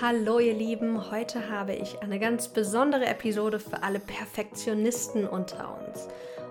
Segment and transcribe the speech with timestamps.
[0.00, 6.06] Hallo ihr Lieben, heute habe ich eine ganz besondere Episode für alle Perfektionisten unter uns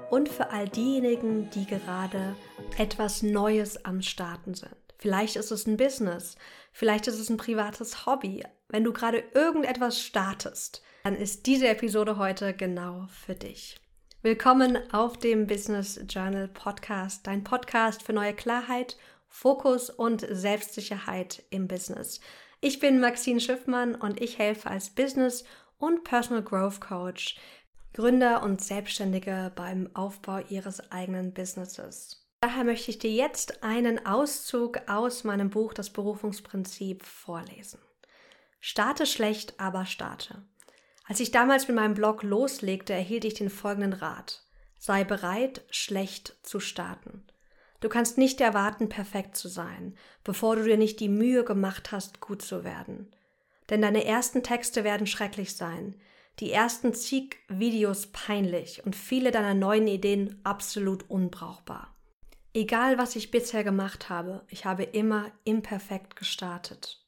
[0.09, 2.36] und für all diejenigen, die gerade
[2.78, 4.75] etwas Neues am Starten sind.
[4.97, 6.36] Vielleicht ist es ein Business,
[6.73, 8.44] vielleicht ist es ein privates Hobby.
[8.68, 13.79] Wenn du gerade irgendetwas startest, dann ist diese Episode heute genau für dich.
[14.23, 18.98] Willkommen auf dem Business Journal Podcast, dein Podcast für neue Klarheit,
[19.29, 22.20] Fokus und Selbstsicherheit im Business.
[22.60, 25.43] Ich bin Maxine Schiffmann und ich helfe als Business-
[25.78, 27.38] und Personal Growth Coach
[27.93, 32.28] Gründer und Selbstständige beim Aufbau ihres eigenen Businesses.
[32.42, 37.80] Daher möchte ich dir jetzt einen Auszug aus meinem Buch Das Berufungsprinzip vorlesen.
[38.59, 40.44] Starte schlecht, aber starte.
[41.08, 44.44] Als ich damals mit meinem Blog loslegte, erhielt ich den folgenden Rat.
[44.80, 47.23] Sei bereit, schlecht zu starten.
[47.80, 52.22] Du kannst nicht erwarten, perfekt zu sein, bevor du dir nicht die Mühe gemacht hast,
[52.22, 53.11] gut zu werden.
[53.69, 55.95] Denn deine ersten Texte werden schrecklich sein,
[56.39, 61.95] die ersten zig Videos peinlich und viele deiner neuen Ideen absolut unbrauchbar.
[62.53, 67.06] Egal was ich bisher gemacht habe, ich habe immer imperfekt gestartet.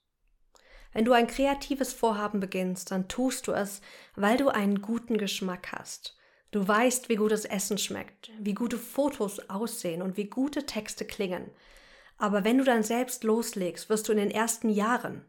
[0.93, 3.81] Wenn du ein kreatives Vorhaben beginnst, dann tust du es,
[4.15, 6.18] weil du einen guten Geschmack hast
[6.51, 11.51] Du weißt, wie gutes Essen schmeckt, wie gute Fotos aussehen und wie gute Texte klingen.
[12.17, 15.25] Aber wenn du dann selbst loslegst, wirst du in den ersten Jahren,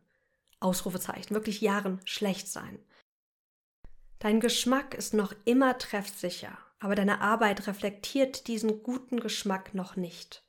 [0.60, 2.78] Ausrufezeichen, wirklich Jahren schlecht sein.
[4.18, 10.44] Dein Geschmack ist noch immer treffsicher, aber deine Arbeit reflektiert diesen guten Geschmack noch nicht.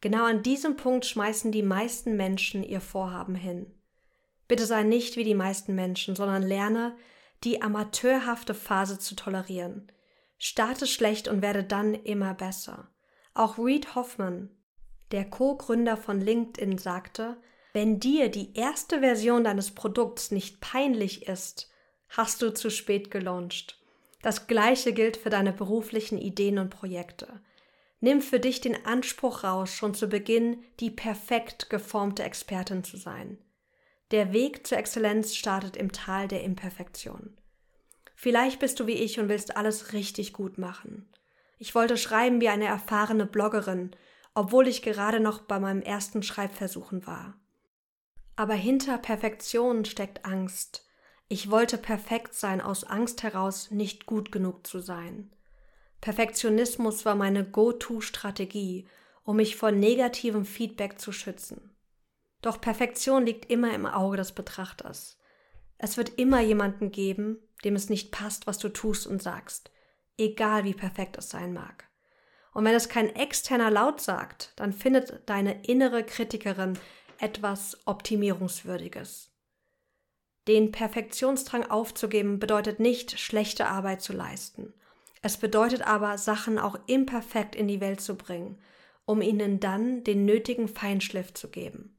[0.00, 3.72] Genau an diesem Punkt schmeißen die meisten Menschen ihr Vorhaben hin.
[4.48, 6.94] Bitte sei nicht wie die meisten Menschen, sondern lerne,
[7.44, 9.90] die amateurhafte Phase zu tolerieren.
[10.38, 12.88] Starte schlecht und werde dann immer besser.
[13.34, 14.50] Auch Reed Hoffman,
[15.10, 17.36] der Co-Gründer von LinkedIn, sagte,
[17.72, 21.70] wenn dir die erste Version deines Produkts nicht peinlich ist,
[22.08, 23.80] hast du zu spät gelauncht.
[24.22, 27.40] Das gleiche gilt für deine beruflichen Ideen und Projekte.
[28.00, 33.38] Nimm für dich den Anspruch raus, schon zu Beginn die perfekt geformte Expertin zu sein.
[34.14, 37.36] Der Weg zur Exzellenz startet im Tal der Imperfektion.
[38.14, 41.08] Vielleicht bist du wie ich und willst alles richtig gut machen.
[41.58, 43.90] Ich wollte schreiben wie eine erfahrene Bloggerin,
[44.32, 47.34] obwohl ich gerade noch bei meinem ersten Schreibversuchen war.
[48.36, 50.86] Aber hinter Perfektion steckt Angst.
[51.26, 55.32] Ich wollte perfekt sein aus Angst heraus, nicht gut genug zu sein.
[56.00, 58.86] Perfektionismus war meine Go-To-Strategie,
[59.24, 61.73] um mich vor negativem Feedback zu schützen.
[62.44, 65.18] Doch Perfektion liegt immer im Auge des Betrachters.
[65.78, 69.70] Es wird immer jemanden geben, dem es nicht passt, was du tust und sagst,
[70.18, 71.88] egal wie perfekt es sein mag.
[72.52, 76.78] Und wenn es kein externer Laut sagt, dann findet deine innere Kritikerin
[77.18, 79.32] etwas Optimierungswürdiges.
[80.46, 84.74] Den Perfektionsdrang aufzugeben bedeutet nicht, schlechte Arbeit zu leisten.
[85.22, 88.58] Es bedeutet aber, Sachen auch imperfekt in die Welt zu bringen,
[89.06, 91.93] um ihnen dann den nötigen Feinschliff zu geben.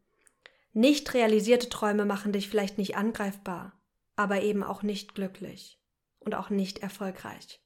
[0.77, 3.71] Nicht realisierte Träume machen dich vielleicht nicht angreifbar,
[4.17, 5.79] aber eben auch nicht glücklich
[6.19, 7.63] und auch nicht erfolgreich.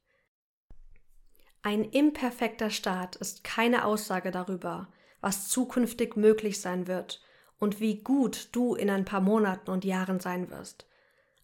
[1.64, 7.24] Ein imperfekter Start ist keine Aussage darüber, was zukünftig möglich sein wird
[7.58, 10.86] und wie gut du in ein paar Monaten und Jahren sein wirst.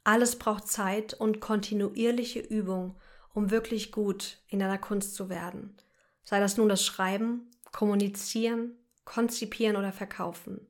[0.04, 2.96] Alles braucht Zeit und kontinuierliche Übung,
[3.34, 5.76] um wirklich gut in deiner Kunst zu werden.
[6.24, 10.68] Sei das nun das Schreiben, Kommunizieren, Konzipieren oder Verkaufen.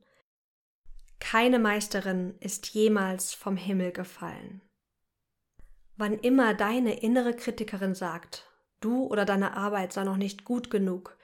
[1.27, 4.61] Keine Meisterin ist jemals vom Himmel gefallen.
[5.97, 8.47] Wann immer deine innere Kritikerin sagt,
[8.79, 11.17] du oder deine Arbeit sei noch nicht gut genug,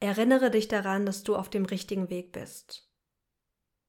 [0.00, 2.90] erinnere dich daran, dass du auf dem richtigen Weg bist.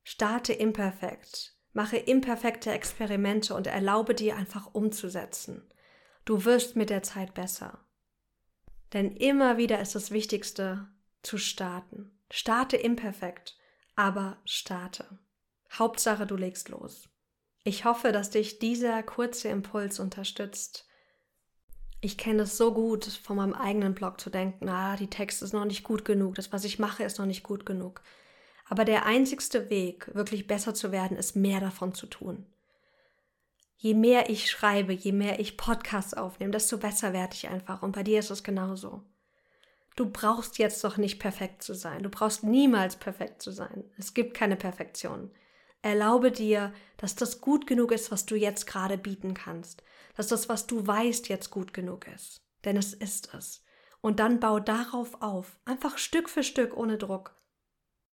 [0.03, 5.71] Starte imperfekt, mache imperfekte Experimente und erlaube dir einfach umzusetzen.
[6.25, 7.85] Du wirst mit der Zeit besser.
[8.91, 10.89] Denn immer wieder ist das Wichtigste
[11.21, 12.19] zu starten.
[12.29, 13.57] Starte imperfekt,
[13.95, 15.22] aber starte.
[15.77, 17.09] Hauptsache, du legst los.
[17.63, 20.85] Ich hoffe, dass dich dieser kurze Impuls unterstützt.
[22.01, 25.53] Ich kenne es so gut, von meinem eigenen Blog zu denken, ah, die Texte ist
[25.53, 28.01] noch nicht gut genug, das, was ich mache, ist noch nicht gut genug.
[28.67, 32.45] Aber der einzigste Weg, wirklich besser zu werden, ist mehr davon zu tun.
[33.77, 37.81] Je mehr ich schreibe, je mehr ich Podcasts aufnehme, desto besser werde ich einfach.
[37.81, 39.03] Und bei dir ist es genauso.
[39.95, 42.03] Du brauchst jetzt doch nicht perfekt zu sein.
[42.03, 43.83] Du brauchst niemals perfekt zu sein.
[43.97, 45.31] Es gibt keine Perfektion.
[45.83, 49.83] Erlaube dir, dass das gut genug ist, was du jetzt gerade bieten kannst.
[50.15, 52.37] Dass das, was du weißt, jetzt gut genug ist.
[52.63, 53.63] Denn es ist es.
[54.01, 55.59] Und dann bau darauf auf.
[55.65, 57.35] Einfach Stück für Stück ohne Druck.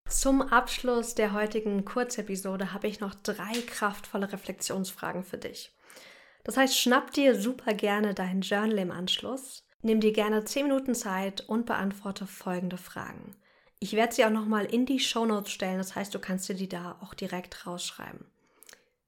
[0.09, 5.73] Zum Abschluss der heutigen Kurzepisode habe ich noch drei kraftvolle Reflexionsfragen für dich.
[6.43, 10.95] Das heißt, schnapp dir super gerne dein Journal im Anschluss, nimm dir gerne 10 Minuten
[10.95, 13.37] Zeit und beantworte folgende Fragen.
[13.83, 16.53] Ich werde sie auch nochmal in die Show Notes stellen, das heißt, du kannst dir
[16.53, 18.27] die da auch direkt rausschreiben.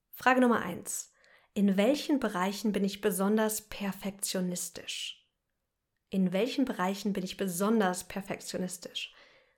[0.09, 1.13] Frage Nummer 1.
[1.53, 5.29] In welchen Bereichen bin ich besonders perfektionistisch?
[6.09, 9.13] In welchen Bereichen bin ich besonders perfektionistisch?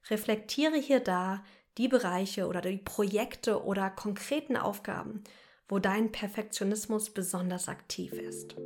[0.09, 1.45] Reflektiere hier da
[1.77, 5.23] die Bereiche oder die Projekte oder konkreten Aufgaben,
[5.69, 8.57] wo dein Perfektionismus besonders aktiv ist.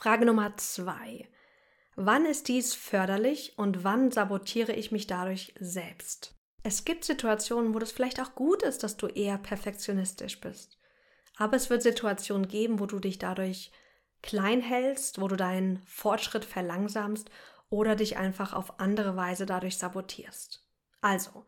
[0.00, 1.28] Frage Nummer zwei.
[1.94, 6.34] Wann ist dies förderlich und wann sabotiere ich mich dadurch selbst?
[6.62, 10.78] Es gibt Situationen, wo das vielleicht auch gut ist, dass du eher perfektionistisch bist.
[11.36, 13.72] Aber es wird Situationen geben, wo du dich dadurch
[14.22, 17.30] klein hältst, wo du deinen Fortschritt verlangsamst
[17.68, 20.66] oder dich einfach auf andere Weise dadurch sabotierst.
[21.02, 21.44] Also,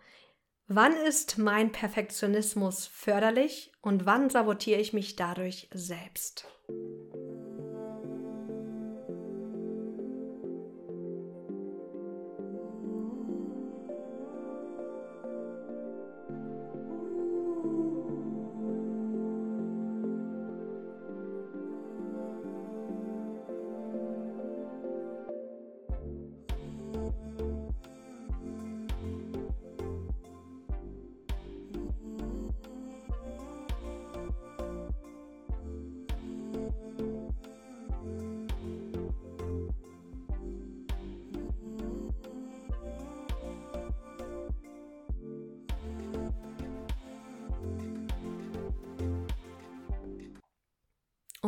[0.66, 6.46] wann ist mein Perfektionismus förderlich und wann sabotiere ich mich dadurch selbst?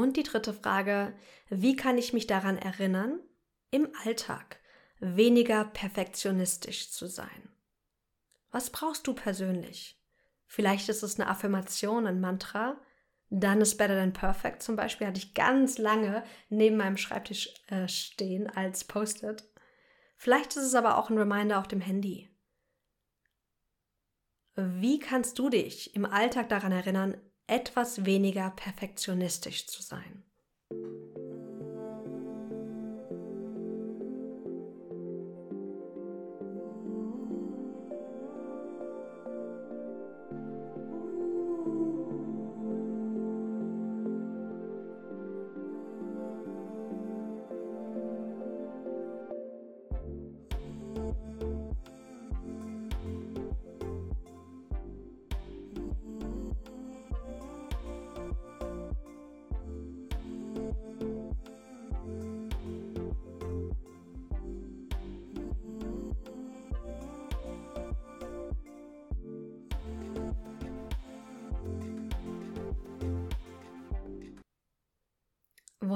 [0.04, 1.14] Und die dritte Frage,
[1.48, 3.20] wie kann ich mich daran erinnern,
[3.70, 4.60] im Alltag
[5.00, 7.48] weniger perfektionistisch zu sein?
[8.50, 9.98] Was brauchst du persönlich?
[10.46, 12.78] Vielleicht ist es eine Affirmation, ein Mantra.
[13.30, 17.88] Done is better than perfect zum Beispiel hatte ich ganz lange neben meinem Schreibtisch äh,
[17.88, 19.42] stehen als Post-it.
[20.18, 22.28] Vielleicht ist es aber auch ein Reminder auf dem Handy.
[24.54, 30.24] Wie kannst du dich im Alltag daran erinnern, etwas weniger perfektionistisch zu sein.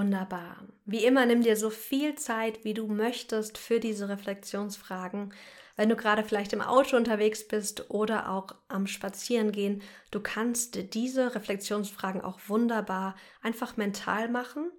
[0.09, 0.57] Wunderbar.
[0.87, 5.35] Wie immer, nimm dir so viel Zeit, wie du möchtest für diese Reflexionsfragen.
[5.77, 11.35] Wenn du gerade vielleicht im Auto unterwegs bist oder auch am Spazierengehen, du kannst diese
[11.35, 14.71] Reflexionsfragen auch wunderbar einfach mental machen.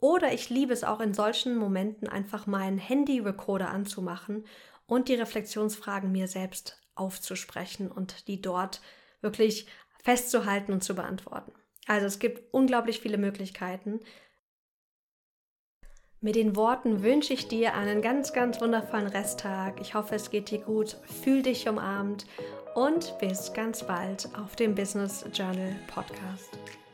[0.00, 4.44] Oder ich liebe es auch in solchen Momenten einfach meinen Handy-Recorder anzumachen
[4.86, 8.80] und die Reflexionsfragen mir selbst aufzusprechen und die dort
[9.20, 9.68] wirklich
[10.02, 11.52] festzuhalten und zu beantworten.
[11.86, 14.00] Also es gibt unglaublich viele Möglichkeiten.
[16.24, 19.80] Mit den Worten wünsche ich dir einen ganz, ganz wundervollen Resttag.
[19.80, 20.96] Ich hoffe, es geht dir gut.
[21.24, 22.26] Fühl dich umarmt
[22.76, 26.56] und bis ganz bald auf dem Business Journal Podcast.